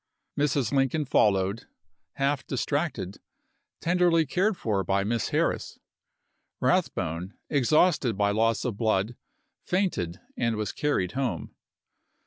Mrs. 0.35 0.71
Lincoln 0.71 1.05
followed, 1.05 1.67
half 2.13 2.43
distracted, 2.47 3.19
tenderly 3.79 4.25
cared 4.25 4.57
for 4.57 4.83
by 4.83 5.03
Miss 5.03 5.29
Harris. 5.29 5.77
Eathbone, 6.59 7.35
exhausted 7.51 8.17
by 8.17 8.31
loss 8.31 8.65
of 8.65 8.77
blood, 8.77 9.15
fainted, 9.63 10.19
and 10.35 10.55
was 10.55 10.71
carried 10.71 11.11
home. 11.11 11.53